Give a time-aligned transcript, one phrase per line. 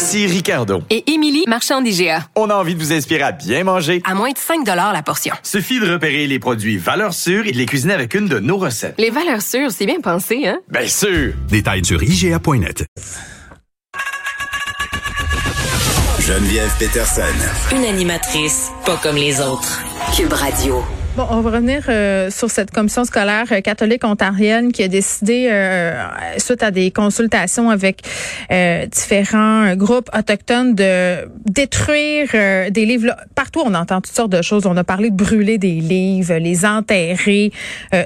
[0.00, 0.82] Ici Ricardo.
[0.88, 2.24] Et Émilie, marchand d'IGA.
[2.34, 4.00] On a envie de vous inspirer à bien manger.
[4.06, 5.34] À moins de 5 la portion.
[5.42, 8.56] Suffit de repérer les produits valeurs sûres et de les cuisiner avec une de nos
[8.56, 8.94] recettes.
[8.96, 10.58] Les valeurs sûres, c'est bien pensé, hein?
[10.70, 11.34] Bien sûr!
[11.50, 12.86] Détails sur IGA.net.
[16.18, 17.76] Geneviève Peterson.
[17.76, 19.82] Une animatrice pas comme les autres.
[20.16, 20.82] Cube Radio.
[21.16, 25.48] Bon, on va revenir euh, sur cette commission scolaire euh, catholique ontarienne qui a décidé,
[25.50, 26.00] euh,
[26.38, 28.02] suite à des consultations avec
[28.92, 32.28] différents groupes autochtones, de détruire
[32.70, 33.14] des livres.
[33.34, 34.66] Partout, on entend toutes sortes de choses.
[34.66, 37.52] On a parlé de brûler des livres, les enterrer,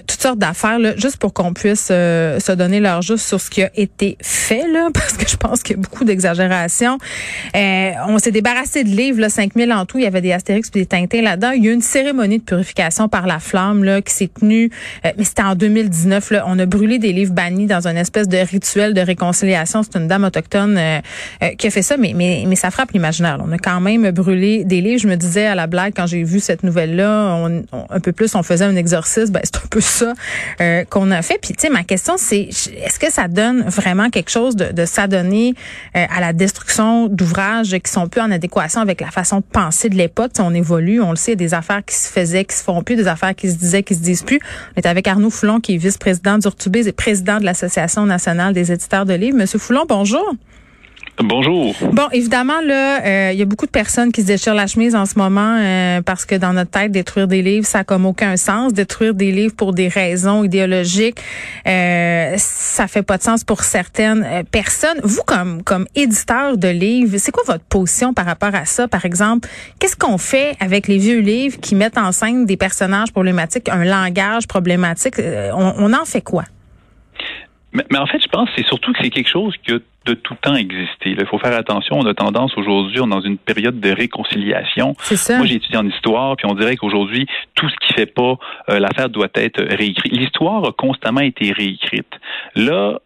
[0.06, 3.70] toutes sortes d'affaires, juste pour qu'on puisse se donner leur juste sur ce qui a
[3.74, 6.98] été fait, là, parce que je pense qu'il y a beaucoup d'exagération.
[7.54, 9.98] on s'est débarrassé de livres, là, 5000 en tout.
[9.98, 11.52] Il y avait des Astérix et des Tintins là-dedans.
[11.52, 14.70] Il y a eu une cérémonie de purification par la flamme là, qui s'est tenue,
[15.04, 16.30] euh, mais c'était en 2019.
[16.30, 19.82] Là, on a brûlé des livres bannis dans une espèce de rituel de réconciliation.
[19.82, 21.00] C'est une dame autochtone euh,
[21.42, 23.38] euh, qui a fait ça, mais, mais, ça frappe l'imaginaire.
[23.44, 25.00] On a quand même brûlé des livres.
[25.00, 27.48] Je me disais à la blague quand j'ai vu cette nouvelle-là,
[27.90, 29.32] un peu plus, on faisait un exorcisme.
[29.32, 30.12] Ben, c'est un peu ça
[30.88, 31.38] qu'on a fait.
[31.42, 34.84] Puis, tu sais, ma question, c'est est-ce que ça donne vraiment quelque chose de, de
[34.84, 35.54] s'adonner
[35.94, 39.96] à la destruction d'ouvrages qui sont plus en adéquation avec la façon de penser de
[39.96, 40.30] l'époque?
[40.38, 42.62] On évolue, on le sait, il y a des affaires qui se faisaient, qui se
[42.62, 44.38] font plus, des affaires qui se disaient, qui se disent plus.
[44.76, 48.70] On est avec Arnaud Foulon, qui est vice-président d'Urtubis et président de l'Association nationale des
[48.70, 49.36] éditeurs de livres.
[49.36, 50.34] Monsieur Foulon, bonjour.
[51.22, 51.74] Bonjour.
[51.92, 54.96] Bon, évidemment, là, euh, il y a beaucoup de personnes qui se déchirent la chemise
[54.96, 58.04] en ce moment euh, parce que dans notre tête, détruire des livres, ça n'a comme
[58.04, 58.72] aucun sens.
[58.72, 61.18] Détruire des livres pour des raisons idéologiques,
[61.68, 64.98] euh, ça fait pas de sens pour certaines euh, personnes.
[65.04, 68.88] Vous, comme comme éditeur de livres, c'est quoi votre position par rapport à ça?
[68.88, 69.48] Par exemple,
[69.78, 73.84] qu'est-ce qu'on fait avec les vieux livres qui mettent en scène des personnages problématiques, un
[73.84, 75.20] langage problématique?
[75.54, 76.44] On, on en fait quoi?
[77.74, 79.78] Mais, mais, en fait, je pense que c'est surtout que c'est quelque chose qui a
[80.06, 81.10] de tout temps existé.
[81.18, 81.96] Il faut faire attention.
[81.98, 84.94] On a tendance aujourd'hui, on est dans une période de réconciliation.
[85.00, 85.38] Ça.
[85.38, 88.36] Moi, j'ai étudié en histoire, puis on dirait qu'aujourd'hui, tout ce qui fait pas
[88.68, 90.10] euh, l'affaire doit être réécrit.
[90.10, 92.12] L'histoire a constamment été réécrite.
[92.54, 93.00] Là,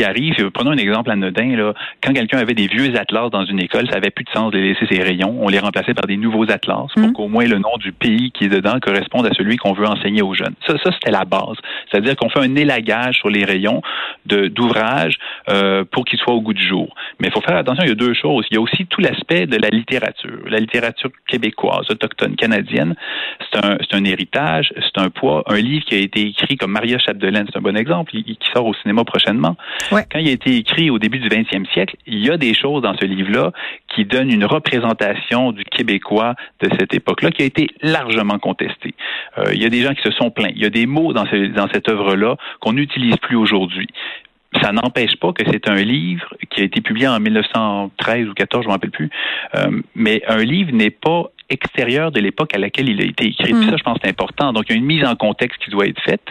[0.00, 3.60] qui arrive, prenons un exemple anodin, là, quand quelqu'un avait des vieux atlas dans une
[3.60, 5.36] école, ça avait plus de sens de les laisser ses rayons.
[5.42, 7.12] On les remplaçait par des nouveaux atlas pour mmh.
[7.12, 10.22] qu'au moins le nom du pays qui est dedans corresponde à celui qu'on veut enseigner
[10.22, 10.54] aux jeunes.
[10.66, 11.58] Ça, ça c'était la base.
[11.90, 13.82] C'est-à-dire qu'on fait un élagage sur les rayons
[14.24, 15.18] d'ouvrages
[15.50, 16.94] euh, pour qu'ils soient au goût du jour.
[17.18, 18.46] Mais il faut faire attention, il y a deux choses.
[18.50, 20.38] Il y a aussi tout l'aspect de la littérature.
[20.46, 22.94] La littérature québécoise, autochtone, canadienne,
[23.52, 25.42] c'est un, un héritage, c'est un poids.
[25.46, 28.64] Un livre qui a été écrit comme Maria Chapdelaine, c'est un bon exemple, qui sort
[28.64, 29.56] au cinéma prochainement.
[29.90, 32.82] Quand il a été écrit au début du 20e siècle, il y a des choses
[32.82, 33.52] dans ce livre-là
[33.88, 38.94] qui donnent une représentation du Québécois de cette époque-là qui a été largement contestée.
[39.38, 40.52] Euh, il y a des gens qui se sont plaints.
[40.54, 43.88] Il y a des mots dans, dans cette œuvre-là qu'on n'utilise plus aujourd'hui
[44.62, 48.62] ça n'empêche pas que c'est un livre qui a été publié en 1913 ou 14,
[48.62, 49.10] je ne me rappelle plus.
[49.54, 53.52] Euh, mais un livre n'est pas extérieur de l'époque à laquelle il a été écrit.
[53.52, 53.70] Mm.
[53.70, 54.52] ça, je pense, c'est important.
[54.52, 56.26] Donc, il y a une mise en contexte qui doit être faite.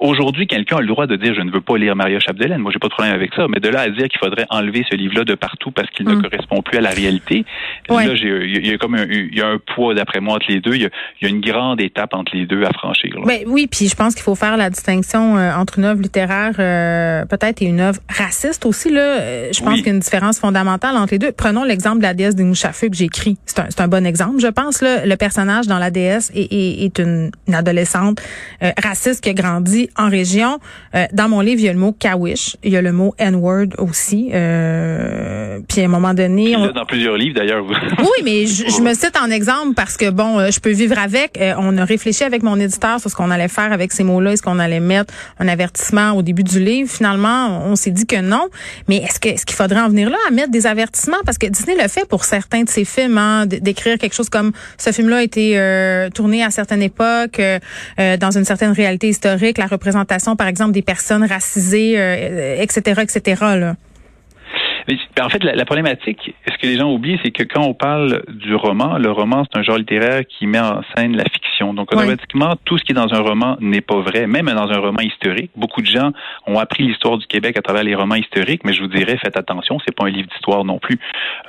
[0.00, 2.62] Aujourd'hui, quelqu'un a le droit de dire je ne veux pas lire Maria Chapdelaine.
[2.62, 3.46] Moi, j'ai pas de problème avec ça.
[3.48, 6.14] Mais de là à dire qu'il faudrait enlever ce livre-là de partout parce qu'il ne
[6.14, 6.22] hmm.
[6.22, 7.44] correspond plus à la réalité,
[7.90, 10.60] là, il y a comme un, il y a un poids d'après moi entre les
[10.60, 10.74] deux.
[10.74, 10.88] Il
[11.20, 13.14] y, a, une grande étape entre les deux à franchir.
[13.26, 16.54] Ben, oui, puis je pense qu'il faut faire la distinction euh, entre une œuvre littéraire
[16.58, 18.90] euh, peut-être et une œuvre raciste aussi.
[18.90, 21.32] Là, euh, je pense qu'il y a une différence fondamentale entre les deux.
[21.32, 23.36] Prenons l'exemple de la déesse des Mouchafeux que j'écris.
[23.44, 24.80] C'est un, un, bon exemple, je pense.
[24.80, 28.22] Là, le personnage dans la déesse est, est, est une, une, adolescente
[28.82, 30.58] raciste qui a grandi en région.
[30.94, 33.14] Euh, dans mon livre, il y a le mot kawish, il y a le mot
[33.18, 34.30] N-word aussi.
[34.32, 36.72] Euh, puis à un moment donné, on...
[36.72, 37.64] dans plusieurs livres d'ailleurs.
[37.98, 41.38] oui, mais je, me cite en exemple parce que bon, euh, je peux vivre avec.
[41.58, 44.42] on a réfléchi avec mon éditeur sur ce qu'on allait faire avec ces mots-là, est-ce
[44.42, 46.90] qu'on allait mettre un avertissement au début du livre.
[46.90, 48.48] Finalement, on s'est dit que non.
[48.88, 51.18] Mais est-ce que est-ce qu'il faudrait en venir là à mettre des avertissements?
[51.24, 54.52] Parce que Disney le fait pour certains de ses films, hein, d'écrire quelque chose comme
[54.78, 57.40] ce film-là a été tourné à certaines époques,
[57.98, 61.94] dans une certaine réalité historique, la représentation, par exemple, des personnes racisées,
[62.60, 63.42] etc., euh, etc.
[63.56, 63.74] Là.
[64.88, 67.62] Mais, ben, en fait, la, la, problématique, ce que les gens oublient, c'est que quand
[67.62, 71.24] on parle du roman, le roman, c'est un genre littéraire qui met en scène la
[71.24, 71.74] fiction.
[71.74, 74.78] Donc, automatiquement, tout ce qui est dans un roman n'est pas vrai, même dans un
[74.78, 75.50] roman historique.
[75.56, 76.12] Beaucoup de gens
[76.46, 79.36] ont appris l'histoire du Québec à travers les romans historiques, mais je vous dirais, faites
[79.36, 80.98] attention, c'est pas un livre d'histoire non plus.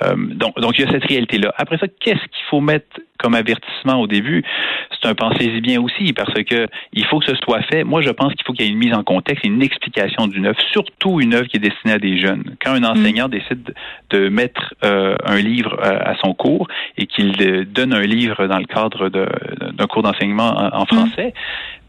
[0.02, 1.52] Euh, donc, donc, il y a cette réalité-là.
[1.56, 4.42] Après ça, qu'est-ce qu'il faut mettre comme avertissement au début,
[4.90, 7.84] c'est un pensez-y bien aussi, parce que il faut que ce soit fait.
[7.84, 10.46] Moi, je pense qu'il faut qu'il y ait une mise en contexte, une explication d'une
[10.46, 12.56] œuvre, surtout une œuvre qui est destinée à des jeunes.
[12.62, 13.30] Quand un enseignant mm.
[13.30, 13.74] décide
[14.10, 18.46] de mettre euh, un livre euh, à son cours et qu'il euh, donne un livre
[18.46, 21.34] dans le cadre d'un cours d'enseignement en, français,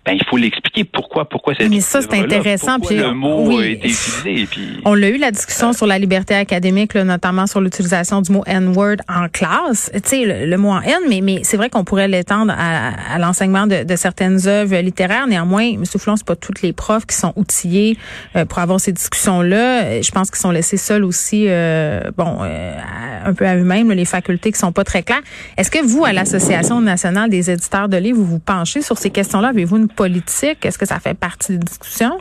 [0.05, 3.87] ben, il faut l'expliquer pourquoi pourquoi Mais ça c'est intéressant puis le mot a été
[3.87, 8.31] utilisé puis on l'a eu la discussion sur la liberté académique notamment sur l'utilisation du
[8.31, 11.85] mot N-word en classe, tu sais le, mot en N mais mais c'est vrai qu'on
[11.85, 15.27] pourrait l'étendre à, l'enseignement de, certaines œuvres littéraires.
[15.27, 15.85] Néanmoins M.
[15.85, 17.97] Flon c'est pas toutes les profs qui sont outillés
[18.35, 22.39] euh, pour avoir ces discussions là, je pense qu'ils sont laissés seuls aussi euh, bon
[22.41, 22.77] euh,
[23.25, 25.21] un peu à eux-mêmes les facultés qui sont pas très claires.
[25.57, 29.09] Est-ce que vous à l'association nationale des éditeurs de livres vous vous penchez sur ces
[29.09, 29.49] questions-là?
[29.49, 30.65] Avez-vous une politique?
[30.65, 32.19] Est-ce que ça fait partie des discussions?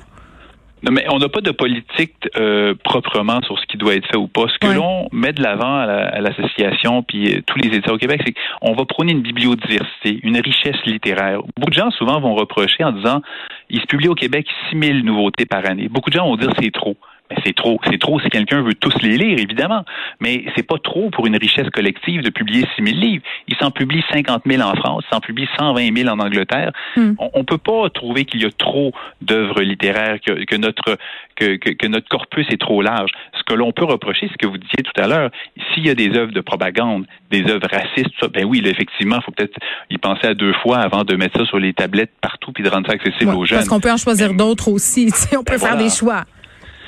[0.83, 4.17] Non, mais on n'a pas de politique euh, proprement sur ce qui doit être fait
[4.17, 4.47] ou pas.
[4.49, 8.21] Ce que l'on met de l'avant à l'association puis euh, tous les éditeurs au Québec,
[8.27, 11.41] c'est qu'on va prôner une bibliodiversité, une richesse littéraire.
[11.57, 13.23] Beaucoup de gens souvent vont reprocher en disant
[13.71, 15.89] il se publie au Québec 6000 nouveautés par année.
[15.89, 16.97] Beaucoup de gens vont dire c'est trop
[17.45, 17.81] c'est trop.
[17.91, 19.85] C'est trop si quelqu'un veut tous les lire, évidemment.
[20.21, 23.25] Mais c'est pas trop pour une richesse collective de publier 6 000 livres.
[23.49, 26.73] Il s'en publie 50 000 en France, il s'en publie 120 000 en Angleterre.
[26.97, 27.13] Hmm.
[27.19, 30.97] On, ne peut pas trouver qu'il y a trop d'œuvres littéraires, que, notre
[31.37, 33.11] que, que, notre corpus est trop large.
[33.37, 35.31] Ce que l'on peut reprocher, ce que vous disiez tout à l'heure,
[35.73, 39.23] s'il y a des œuvres de propagande, des œuvres racistes, ça, ben oui, effectivement, il
[39.23, 39.59] faut peut-être
[39.91, 42.69] y penser à deux fois avant de mettre ça sur les tablettes partout puis de
[42.69, 43.59] rendre ça accessible aux jeunes.
[43.59, 45.11] Parce qu'on peut en choisir d'autres aussi.
[45.33, 46.25] on peut ben faire des choix.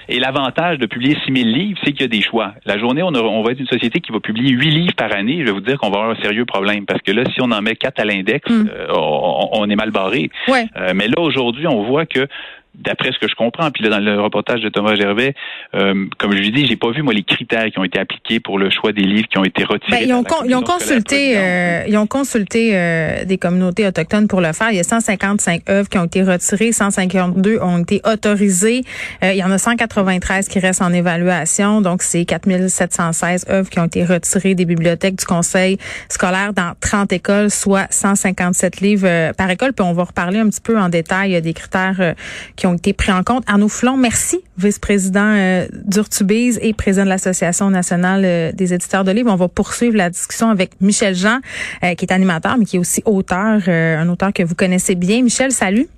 [0.08, 2.54] Et l'avantage de publier 6000 livres, c'est qu'il y a des choix.
[2.64, 5.38] La journée, on, on, va être une société qui va publier 8 livres par année.
[5.40, 7.50] Je vais vous dire qu'on va avoir un sérieux problème parce que là, si on
[7.50, 8.68] en met 4 à l'index, hmm.
[8.68, 10.30] euh, on, est mal barré.
[10.48, 10.66] Ouais.
[10.76, 12.26] Euh, mais là, aujourd'hui, on voit que
[12.74, 15.34] d'après ce que je comprends, puis là, dans le reportage de Thomas Gervais,
[15.74, 18.40] euh, comme je lui dis, j'ai pas vu moi les critères qui ont été appliqués
[18.40, 19.90] pour le choix des livres qui ont été retirés.
[19.90, 24.40] Ben, ils, ont ils, ont consulté, euh, ils ont consulté euh, des communautés autochtones pour
[24.40, 24.70] le faire.
[24.70, 28.82] Il y a 155 œuvres qui ont été retirées, 152 ont été autorisées.
[29.22, 33.78] Euh, il y en a 193 qui restent en évaluation, donc c'est 4716 œuvres qui
[33.78, 35.78] ont été retirées des bibliothèques du conseil
[36.08, 39.72] scolaire dans 30 écoles, soit 157 livres par école.
[39.72, 42.14] Puis on va reparler un petit peu en détail des critères
[42.56, 43.44] qui ont été pris en compte.
[43.46, 49.10] Arnaud Flon, merci, vice-président euh, d'Urtubise et président de l'Association nationale euh, des éditeurs de
[49.10, 49.30] livres.
[49.30, 51.38] On va poursuivre la discussion avec Michel Jean,
[51.82, 54.94] euh, qui est animateur, mais qui est aussi auteur, euh, un auteur que vous connaissez
[54.94, 55.22] bien.
[55.22, 55.88] Michel, salut.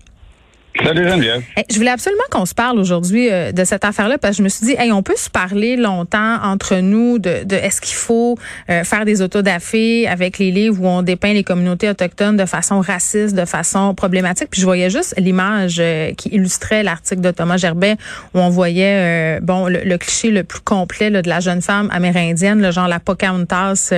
[0.82, 1.42] Salut Geneviève.
[1.56, 4.42] Eh, je voulais absolument qu'on se parle aujourd'hui euh, de cette affaire-là parce que je
[4.42, 7.94] me suis dit, hey, on peut se parler longtemps entre nous de, de est-ce qu'il
[7.94, 8.36] faut
[8.68, 12.80] euh, faire des autodafés avec les livres où on dépeint les communautés autochtones de façon
[12.80, 14.48] raciste, de façon problématique.
[14.50, 17.96] Puis je voyais juste l'image euh, qui illustrait l'article de Thomas Gerbet
[18.34, 22.60] où on voyait bon le, cliché le plus complet là, de la jeune femme amérindienne,
[22.60, 23.92] le genre la Pocahontas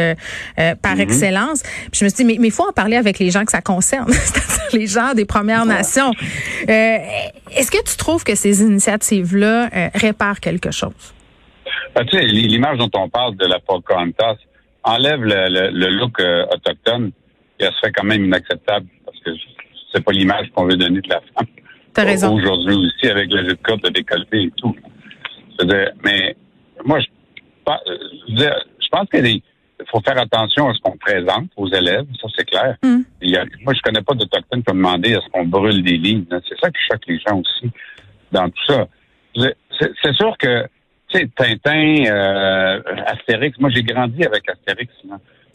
[0.55, 1.01] par mm-hmm.
[1.01, 1.63] excellence.
[1.63, 3.61] Puis je me suis dit, mais il faut en parler avec les gens que ça
[3.61, 6.13] concerne, c'est-à-dire les gens des Premières Nations.
[6.69, 6.99] Euh,
[7.57, 11.15] est-ce que tu trouves que ces initiatives-là euh, réparent quelque chose?
[11.95, 14.37] Ben, tu sais, l'image dont on parle de la Pocahontas
[14.85, 17.13] enlève le, look euh, autochtone
[17.59, 19.31] et elle serait quand même inacceptable parce que
[19.93, 21.47] c'est pas l'image qu'on veut donner de la femme.
[21.95, 22.35] T'as raison.
[22.35, 24.77] Aujourd'hui aussi, avec les écoles de décolleté et tout.
[26.05, 26.37] mais
[26.85, 27.07] moi, je,
[28.37, 29.43] je pense que les,
[29.81, 32.77] il faut faire attention à ce qu'on présente aux élèves, ça c'est clair.
[32.83, 33.03] Mm.
[33.63, 36.25] moi, je connais pas d'Autochtones qui ont demandé à ce qu'on brûle des livres.
[36.49, 37.71] C'est ça qui choque les gens aussi
[38.33, 38.87] dans tout ça.
[39.81, 40.65] C'est sûr que,
[41.09, 44.93] tu sais, Tintin, euh, Astérix, moi j'ai grandi avec Astérix.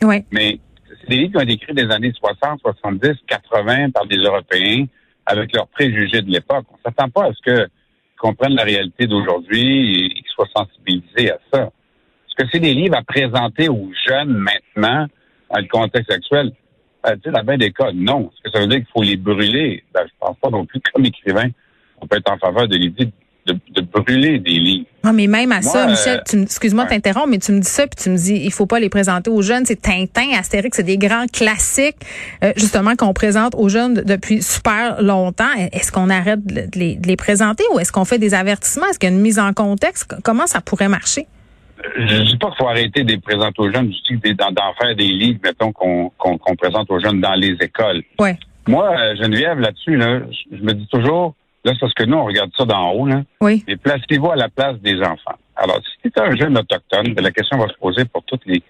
[0.01, 0.23] Oui.
[0.31, 4.17] Mais c'est des livres qui ont été écrits des années 60, 70, 80 par des
[4.17, 4.85] Européens
[5.25, 6.65] avec leurs préjugés de l'époque.
[6.71, 7.67] On s'attend pas à ce qu'ils
[8.17, 11.69] comprennent la réalité d'aujourd'hui et qu'ils soient sensibilisés à ça.
[12.33, 15.07] Est-ce que c'est des livres à présenter aux jeunes maintenant
[15.53, 16.51] dans le contexte actuel?
[17.03, 18.31] Ben, tu sais, dans bien des cas, non.
[18.31, 19.83] Est-ce que ça veut dire qu'il faut les brûler?
[19.93, 21.49] Ben, je pense pas non plus comme écrivain.
[22.01, 23.09] On peut être en faveur de l'idée
[23.45, 24.85] de, de, brûler des livres.
[25.03, 27.85] Non, mais même à ça, Michel, euh, excuse-moi de t'interrompre, mais tu me dis ça,
[27.85, 29.65] puis tu me dis, il faut pas les présenter aux jeunes.
[29.65, 31.97] C'est Tintin, Astérix, c'est des grands classiques,
[32.41, 35.53] euh, justement, qu'on présente aux jeunes depuis super longtemps.
[35.73, 38.87] Est-ce qu'on arrête de les, de les présenter ou est-ce qu'on fait des avertissements?
[38.87, 40.15] Est-ce qu'il y a une mise en contexte?
[40.23, 41.27] Comment ça pourrait marcher?
[41.97, 44.73] Je ne dis pas qu'il faut arrêter de les présenter aux jeunes, je dis d'en
[44.79, 48.03] faire des livres, mettons, qu'on présente aux jeunes dans les écoles.
[48.19, 48.37] Ouais.
[48.67, 50.21] Moi, euh, Geneviève, là-dessus, là,
[50.51, 51.35] je me dis toujours,
[51.65, 53.23] là, c'est parce que nous, on regarde ça d'en haut, là.
[53.41, 53.63] Oui.
[53.67, 55.37] Mais placez-vous à la place des enfants.
[55.55, 58.45] Alors, si tu es un jeune autochtone, ben, la question va se poser pour toutes
[58.45, 58.63] les,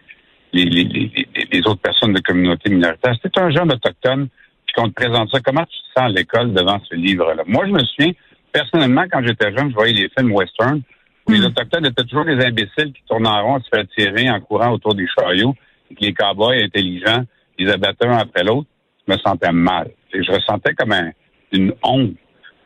[0.52, 3.14] les, les, les, les autres personnes de communauté minoritaire.
[3.24, 4.28] Si tu un jeune autochtone,
[4.66, 7.44] puis qu'on te présente ça, comment tu te sens à l'école devant ce livre-là?
[7.46, 8.14] Moi, je me souviens,
[8.52, 10.82] personnellement, quand j'étais jeune, je voyais les films western,
[11.28, 14.72] les Autochtones étaient toujours des imbéciles qui tournent en rond, se faire tirer en courant
[14.72, 15.56] autour des chariots,
[15.90, 17.24] et que les cowboys intelligents,
[17.58, 18.68] ils abattaient un après l'autre.
[19.08, 19.90] Je me sentais mal.
[20.14, 21.12] Et je ressentais comme un,
[21.52, 22.14] une honte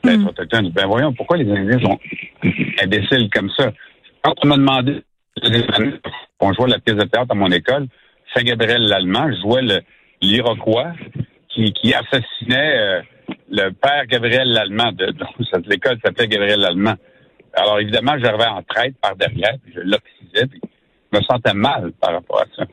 [0.03, 0.27] d'être Mm.
[0.27, 0.69] autochtone.
[0.69, 1.99] Ben voyons, pourquoi les Indiens sont
[2.81, 3.71] imbéciles comme ça?
[4.23, 5.03] Quand on m'a demandé
[6.37, 7.87] qu'on jouait la pièce de théâtre à mon école,
[8.33, 9.83] Saint-Gabriel l'Allemand, je jouais
[10.21, 10.93] l'Iroquois
[11.49, 13.01] qui, qui assassinait euh,
[13.49, 14.91] le père Gabriel l'Allemand.
[14.91, 15.13] De,
[15.69, 16.95] l'école s'appelait Gabriel l'Allemand.
[17.57, 20.61] Alors évidemment, j'arrivais en traite par derrière, puis je l'oxysais, puis
[21.11, 22.63] je me sentais mal par rapport à ça.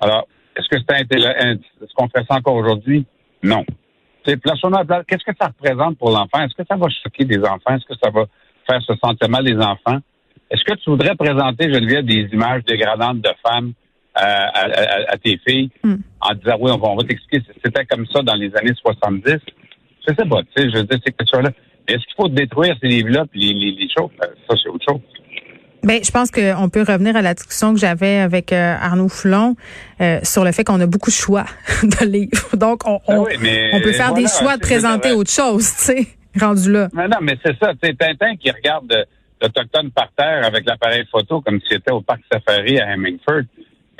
[0.00, 3.04] Alors, est-ce que c'est un- est-ce qu'on fait ça encore aujourd'hui?
[3.42, 3.64] Non.
[4.24, 6.42] Qu'est-ce que ça représente pour l'enfant?
[6.42, 7.76] Est-ce que ça va choquer des enfants?
[7.76, 8.24] Est-ce que ça va
[8.68, 9.98] faire se sentir mal des enfants?
[10.50, 13.72] Est-ce que tu voudrais présenter, Geneviève, des images dégradantes de femmes
[14.18, 15.96] euh, à, à- à tes filles Mm.
[16.22, 19.36] en disant, oui, on va, on va t'expliquer, c'était comme ça dans les années 70?
[20.08, 21.50] Je sais pas, tu sais, je veux dire, ces questions-là.
[21.88, 24.10] Est-ce qu'il faut détruire ces livres-là les, les, les choses?
[24.22, 25.00] Euh, Ça, c'est autre chose.
[25.86, 29.54] Ben, je pense qu'on peut revenir à la discussion que j'avais avec euh, Arnaud Foulon
[30.00, 31.44] euh, sur le fait qu'on a beaucoup de choix
[31.84, 32.56] de livres.
[32.56, 35.64] Donc, on, Ben on, oui, mais on peut faire des choix de présenter autre chose,
[35.76, 36.06] tu sais,
[36.40, 36.88] rendu là.
[36.92, 37.72] Mais non, mais c'est ça.
[37.80, 39.04] C'est Tintin qui regarde euh,
[39.40, 43.42] l'Autochtone par terre avec l'appareil photo comme si c'était au parc Safari à Hemingford.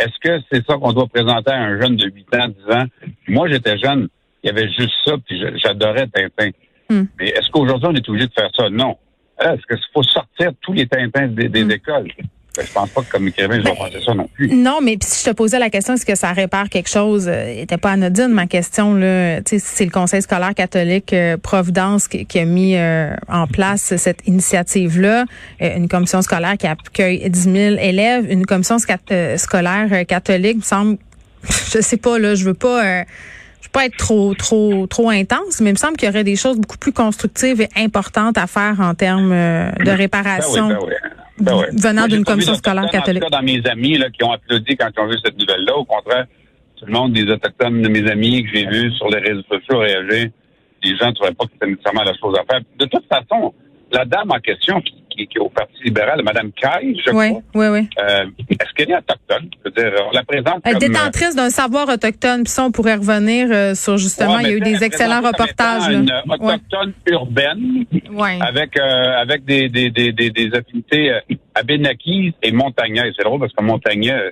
[0.01, 2.85] Est-ce que c'est ça qu'on doit présenter à un jeune de 8 ans, 10 ans?
[3.29, 4.09] Moi, j'étais jeune,
[4.43, 6.51] il y avait juste ça, puis j'adorais Tintin.
[6.89, 7.05] Hmm.
[7.19, 8.69] Mais est-ce qu'aujourd'hui, on est obligé de faire ça?
[8.71, 8.97] Non.
[9.45, 12.09] Euh, Est-ce qu'il faut sortir tous les Tintins des, des écoles?
[12.57, 14.49] Ben, je pense pas que comme écrivain, je vais penser ça non plus.
[14.49, 17.29] Non, mais si je te posais la question, est-ce que ça répare quelque chose?
[17.29, 18.95] Euh, était pas anodine ma question.
[18.95, 19.43] là.
[19.43, 23.47] Tu sais, c'est le Conseil scolaire catholique euh, Providence qui, qui a mis euh, en
[23.47, 25.27] place cette initiative-là.
[25.61, 28.25] Euh, une commission scolaire qui accueille 10 000 élèves.
[28.33, 30.97] Une commission sca- euh, scolaire euh, catholique, me semble,
[31.45, 33.05] je sais pas, là, je veux pas...
[33.67, 36.25] je veux pas être trop trop trop intense, mais il me semble qu'il y aurait
[36.25, 40.79] des choses beaucoup plus constructives et importantes à faire en termes euh, de réparation Ben
[40.81, 40.93] oui,
[41.41, 41.65] ben oui.
[41.73, 43.23] Ben venant d'une commission scolaire catholique.
[43.23, 45.39] En tout cas, dans mes amis là, qui ont applaudi quand ils ont vu cette
[45.39, 46.27] nouvelle-là, au contraire,
[46.77, 49.79] tout le monde des Autochtones de mes amis que j'ai vus sur les réseaux sociaux
[49.79, 50.31] réagir,
[50.85, 52.61] les gens ne trouvaient pas que c'était nécessairement la chose à faire.
[52.79, 53.53] De toute façon,
[53.93, 57.31] la dame en question qui, qui, qui est au Parti libéral, Mme Caille, je Oui,
[57.31, 57.89] crois, oui, oui.
[58.01, 58.27] euh,
[58.77, 59.51] qu'elle est autochtone?
[59.65, 62.45] Je veux dire, on la présente Elle est euh, détentrice d'un savoir autochtone.
[62.45, 65.21] Puis ça, on pourrait revenir euh, sur justement, ouais, il y a eu des excellents
[65.23, 65.89] reportages.
[65.89, 65.99] là.
[65.99, 68.39] Une autochtone urbaine Ouais.
[68.41, 71.21] avec euh, avec des des, des, des, des affinités euh,
[71.55, 73.13] abénaquises et montagnaises.
[73.17, 74.31] C'est drôle parce que montagnais, euh,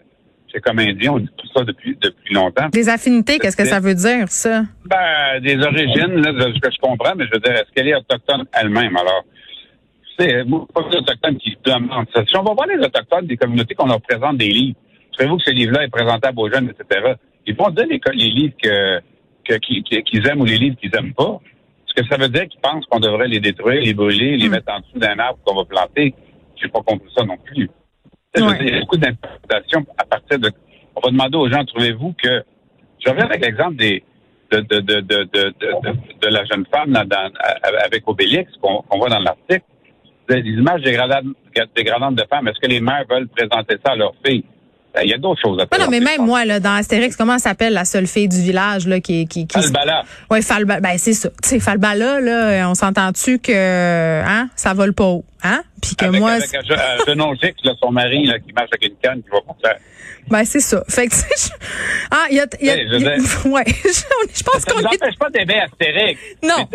[0.52, 2.68] c'est comme indien, on dit tout ça depuis depuis longtemps.
[2.70, 4.62] Des affinités, qu'est-ce que ça veut dire, ça?
[4.86, 7.88] Ben, des origines, là, de ce que je comprends, mais je veux dire, est-ce qu'elle
[7.88, 8.96] est autochtone elle-même?
[8.96, 9.24] Alors,
[10.18, 12.22] c'est moi, pas les autochtones qui demandent ça.
[12.26, 14.78] Si on va voir les autochtones des communautés qu'on leur présente des livres,
[15.16, 17.14] savez-vous que ce livre-là est présentable aux jeunes, etc.,
[17.46, 19.00] ils vont dire les, les livres que,
[19.44, 19.56] que-
[20.00, 21.38] qu'ils aiment ou les livres qu'ils aiment pas.
[21.86, 24.52] Est-ce que ça veut dire qu'ils pensent qu'on devrait les détruire, les brûler, les Mm.
[24.52, 26.14] mettre en dessous d'un arbre qu'on va planter?
[26.60, 27.68] J'ai pas compris ça non plus.
[28.36, 28.42] Ouais.
[28.60, 30.50] Il y a beaucoup d'interprétations à partir de.
[30.96, 32.42] On va demander aux gens, trouvez-vous que.
[33.04, 34.02] Je reviens avec l'exemple des
[34.50, 37.30] de, de, de, de, la jeune femme là, dans,
[37.84, 39.62] avec Obélix qu'on qu'on voit dans l'article.
[40.28, 41.24] Des images dégradantes,
[41.76, 42.48] dégradantes de femmes.
[42.48, 44.44] Est-ce que les mères veulent présenter ça à leurs filles?
[44.94, 46.00] Ben, Il y a d'autres choses à Ouais, non, présenter.
[46.00, 49.00] mais même moi, là, dans Astérix, comment elle s'appelle la seule fille du village, là,
[49.00, 50.04] qui, qui, qui Falbala.
[50.30, 51.30] Ouais, Falba, ben c'est ça.
[51.42, 55.62] Tu sais, Falbala, là, on s'entend-tu que, hein, ça vole pas haut, hein?
[55.82, 56.72] Puis que Avec, moi, avec un, je-
[57.20, 59.74] un fixe, là, son mari là, qui marche avec une canne qui va pour ça.
[60.28, 60.82] Ben c'est ça.
[60.88, 61.66] Fait que, tu sais, je-
[62.10, 63.18] ah, il y a, y a- y a- veux
[63.50, 66.20] ouais, je, pense Ça qu'on est, empêche pas d'aimer Astérix.
[66.42, 66.66] Non.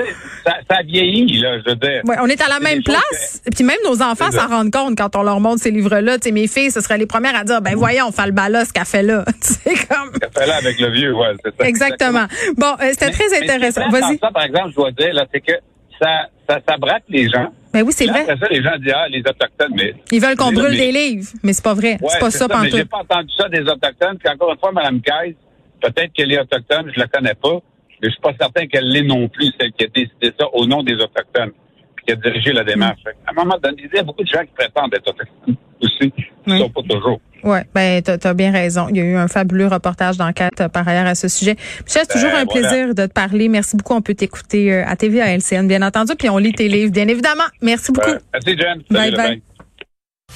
[0.46, 2.02] Ça, ça vieillit, là, je veux dire.
[2.06, 3.42] ouais, on est à la C'est même place.
[3.56, 4.44] Puis même nos enfants C'est ça.
[4.48, 6.18] s'en rendent compte quand on leur montre ces livres-là.
[6.18, 8.86] Tu sais, mes filles, ce seraient les premières à dire, ben voyons, Falbala, ce qu'elle
[8.86, 9.26] fait là.
[9.42, 10.12] Tu sais, comme.
[10.22, 11.68] Ça fait là avec le vieux, ouais, c'est ça.
[11.68, 12.26] Exactement.
[12.58, 13.90] Bon, euh, c'était très mais ce intéressant.
[13.90, 14.18] Vas-y.
[14.20, 15.54] Ça, par exemple, je dois dire, là, c'est que
[16.02, 17.52] ça, ça, ça braque les gens.
[17.74, 18.22] Ben oui, c'est vrai.
[18.22, 19.94] Après ça, les gens disent, ah, les Autochtones, mais.
[20.12, 21.98] Ils veulent qu'on Mais- brûle mais- des livres, mais c'est pas vrai.
[22.02, 24.18] Ouais, c'est pas ça, mais j'ai pas entendu ça des Autochtones.
[24.18, 25.36] Puis encore une fois, Mme Caisse,
[25.82, 27.60] peut-être qu'elle est autochtone, je la connais pas,
[28.02, 30.66] mais je suis pas certain qu'elle l'est non plus, celle qui a décidé ça au
[30.66, 31.52] nom des Autochtones,
[31.96, 33.00] puis qui a dirigé la démarche.
[33.04, 35.56] Fait À un moment donné, il y a beaucoup de gens qui prétendent être autochtones
[35.82, 37.22] aussi, qui ne sont pas toujours.
[37.44, 38.88] Ouais, ben t'as as bien raison.
[38.90, 41.56] Il y a eu un fabuleux reportage d'enquête euh, par ailleurs à ce sujet.
[41.86, 42.68] Michel, c'est toujours Ben, un voilà.
[42.70, 43.50] plaisir de te parler.
[43.50, 43.94] Merci beaucoup.
[43.94, 46.92] On peut t'écouter euh, à TV à LCN, bien entendu, puis on lit tes livres,
[46.92, 47.44] bien évidemment.
[47.62, 48.12] Merci beaucoup.
[48.34, 48.58] Merci, Jen.
[48.58, 49.28] Salut, Bye le bye.
[49.30, 49.42] bye.